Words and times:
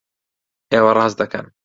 ئێوە 0.71 0.91
ڕاست 0.97 1.15
دەکەن! 1.21 1.45